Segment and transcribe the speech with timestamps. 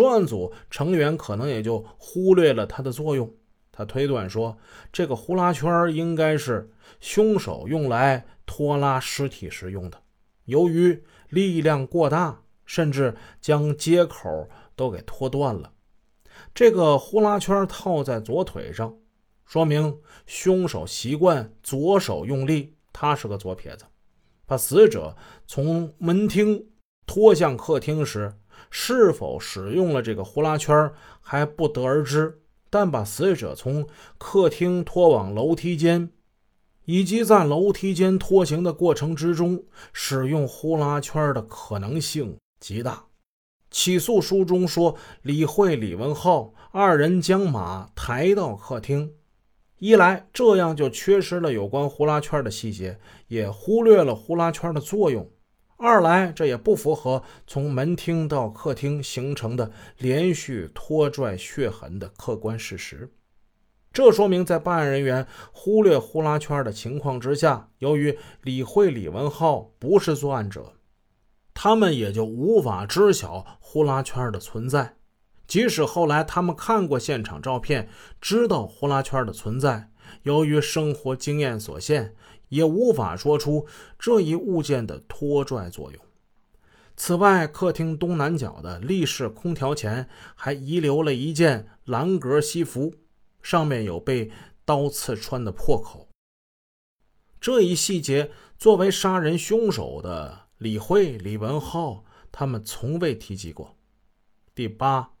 [0.00, 3.30] 专案组成员可能也就忽略了它的作用。
[3.70, 4.56] 他推断说，
[4.90, 9.98] 这个呼啦圈应该是凶手用来拖拉尸体时用的。
[10.46, 15.72] 由于力量过大，甚至将接口都给拖断了。
[16.54, 18.96] 这个呼啦圈套在左腿上，
[19.44, 22.74] 说明凶手习惯左手用力。
[22.92, 23.84] 他是个左撇子，
[24.46, 26.66] 把死者从门厅
[27.06, 28.34] 拖向客厅时，
[28.70, 32.40] 是否使用了这个呼啦圈还不得而知。
[32.72, 33.84] 但把死者从
[34.16, 36.10] 客厅拖往楼梯间，
[36.84, 43.06] 以及在楼梯间拖行的过程之中使用呼啦圈的可能性极大。
[43.72, 49.14] 起诉书中说，李慧、李文浩二人将马抬到客厅，
[49.80, 55.28] 一来这样就缺失了有关呼啦圈的细节，也忽略了呼啦圈的作用。
[55.82, 63.10] 二来，这也不符合从门厅到客厅形成的连续拖拽血痕的客观事实。
[63.90, 70.74] 这说明，在办案人员忽略呼啦圈的情况之下，由于李慧、李文浩不是作案者，
[71.54, 74.96] 他们也就无法知晓呼啦圈的存在。
[75.46, 77.88] 即使后来他们看过现场照片，
[78.20, 79.89] 知道呼啦圈的存在，
[80.22, 82.14] 由于生活经验所限。
[82.50, 83.66] 也无法说出
[83.96, 86.02] 这一物件的拖拽作用。
[86.96, 92.92] 此外，客厅东南角的立式空调前还遗留了一件蓝格西服，
[93.40, 94.32] 上面有被
[94.64, 96.08] 刀刺穿的破口。
[97.40, 103.76] 这一细节，作为杀人凶手的李慧、李文浩，他们从未提及过。
[104.56, 105.12] 第八，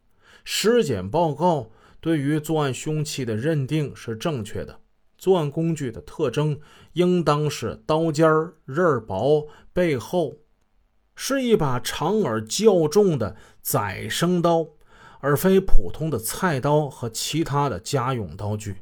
[0.44, 4.80] 尸检报告对于作案凶器的认定是正确的。
[5.18, 6.58] 作案工具的特征
[6.94, 8.26] 应当是刀尖
[8.64, 10.38] 刃薄，背厚，
[11.14, 14.66] 是一把长而较重的宰生刀，
[15.20, 18.76] 而非普通的菜刀和其他的家用刀具。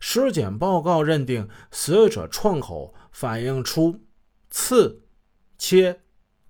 [0.00, 4.00] 尸检报告认定死者创口反映出
[4.50, 5.04] 刺、
[5.56, 6.00] 切、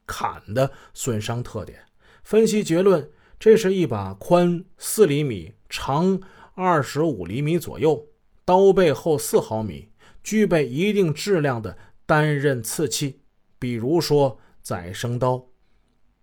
[0.06, 1.84] 砍的损伤特点。
[2.24, 3.10] 分析结论：
[3.42, 6.20] 这是一把宽四厘米、长
[6.54, 8.06] 二十五厘米左右。
[8.44, 9.88] 刀背厚四毫米，
[10.22, 11.76] 具备一定质量的
[12.06, 13.18] 单刃刺器，
[13.58, 15.44] 比如说宰生刀，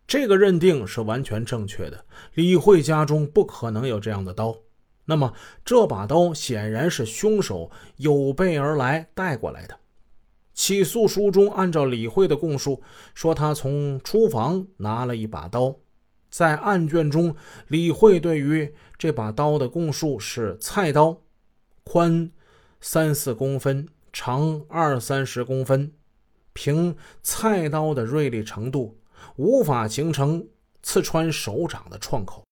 [0.08, 2.06] 这个认定是完全正确的。
[2.36, 4.56] 李慧家中不可能有这样的刀，
[5.04, 5.34] 那么
[5.66, 9.78] 这把刀显然是凶手有备而来带过来的。
[10.54, 12.82] 起诉书中按照李慧的供述
[13.14, 15.76] 说，他从厨房拿了一把刀。
[16.30, 17.36] 在案卷中，
[17.68, 21.22] 李慧对于这把刀的供述是菜刀。
[21.84, 22.32] 宽
[22.80, 25.92] 三四公分，长二三十公分。
[26.54, 29.00] 凭菜刀的锐利程度，
[29.38, 30.48] 无法形成
[30.84, 32.44] 刺穿手掌的创口，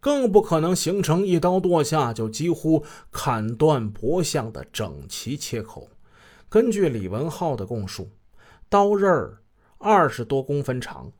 [0.00, 5.88] 更不可能形成一刀剁下就几乎砍断脖项的整齐切口。
[6.48, 8.10] 根据李文浩的供述，
[8.68, 9.42] 刀刃儿
[9.78, 11.12] 二十多公分长，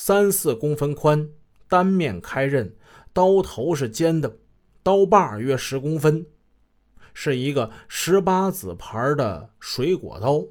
[0.00, 1.28] 三四公分宽，
[1.66, 2.72] 单面开刃，
[3.12, 4.36] 刀头是尖的，
[4.84, 6.24] 刀把约十公分。
[7.12, 10.44] 是一个十八子牌的水果刀，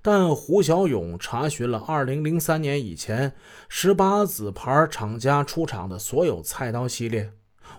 [0.00, 3.34] 但胡小勇查询了二零零三年以前
[3.68, 7.32] 十八子牌厂家出厂的所有菜刀系列，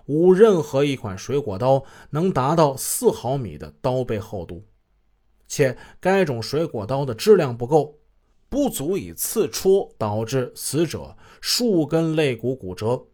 [0.06, 4.66] 无任何一款水果刀能达到四毫米的刀背厚度，
[5.48, 7.97] 且该种水果刀的质量不够，
[8.50, 13.06] 不足以刺戳导致死者数根肋骨骨折。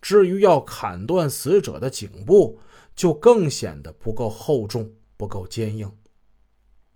[0.00, 2.58] 至于要砍断死者的颈部，
[2.94, 5.90] 就更显得不够厚重、不够坚硬，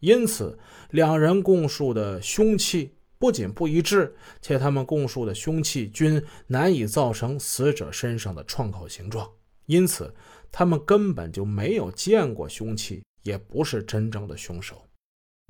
[0.01, 0.59] 因此
[0.91, 9.31] 两人供述的凶器不仅不一致，且他们供述的凶器均难以造成死者身上的创口形状，
[9.67, 10.13] 因此
[10.51, 14.83] 他们根本就没有见过凶器，也不是真正的凶手。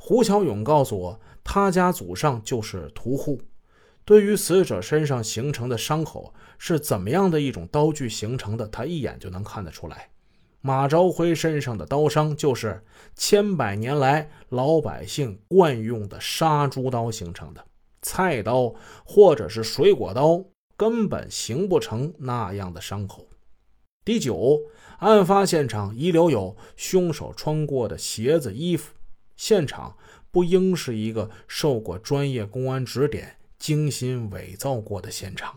[0.09, 3.41] 胡小勇告诉我，他家祖上就是屠户，
[4.05, 10.09] 对于死者身上形成的伤口是怎么样的一种刀具形成的，他一眼就能看得出来。
[10.61, 12.85] 马朝辉身上的刀伤，就是
[13.17, 17.65] 千百年来老百姓惯用的杀猪刀形成的。
[18.01, 18.73] 菜刀
[19.05, 20.41] 或者是水果刀，
[20.77, 23.27] 根本形不成那样的伤口。
[24.05, 24.61] 第九，
[25.01, 28.95] 案发现场遗留有凶手穿过的鞋子、衣服，
[29.37, 29.97] 现场
[30.31, 35.57] 不应是一个受过专业公安指点、精心伪造过的现场。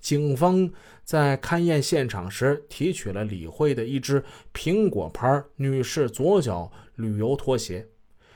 [0.00, 0.68] 警方
[1.04, 7.86] 在勘验现场时，提取了李慧的一只苹果牌女士左脚旅游拖鞋，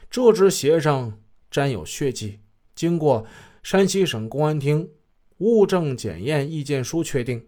[0.08, 1.20] 这只鞋上
[1.50, 2.38] 沾有血迹。
[2.74, 3.26] 经过
[3.64, 4.88] 山西省公安厅
[5.38, 7.44] 物证检验意见书确定，